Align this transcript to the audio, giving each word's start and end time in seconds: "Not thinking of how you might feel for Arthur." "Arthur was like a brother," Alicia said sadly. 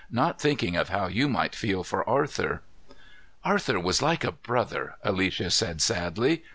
"Not 0.09 0.41
thinking 0.41 0.75
of 0.75 0.89
how 0.89 1.05
you 1.05 1.29
might 1.29 1.53
feel 1.53 1.83
for 1.83 2.09
Arthur." 2.09 2.63
"Arthur 3.45 3.79
was 3.79 4.01
like 4.01 4.23
a 4.23 4.31
brother," 4.31 4.95
Alicia 5.03 5.51
said 5.51 5.79
sadly. 5.79 6.43